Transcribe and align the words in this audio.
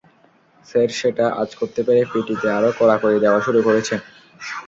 Sir 0.67 0.89
সেটা 0.99 1.25
আঁচ 1.41 1.49
করতে 1.59 1.81
পেরে 1.87 2.01
পিটিতে 2.11 2.47
আরও 2.57 2.69
কড়াকড়ি 2.79 3.17
দেওয়া 3.23 3.39
শুরু 3.45 3.59
করেছেন। 3.67 3.99